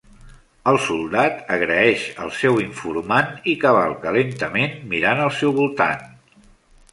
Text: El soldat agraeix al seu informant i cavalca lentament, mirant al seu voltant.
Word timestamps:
El 0.69 0.77
soldat 0.85 1.43
agraeix 1.57 2.05
al 2.23 2.33
seu 2.37 2.57
informant 2.63 3.29
i 3.53 3.55
cavalca 3.65 4.15
lentament, 4.17 4.75
mirant 4.95 5.23
al 5.29 5.33
seu 5.43 5.55
voltant. 5.61 6.11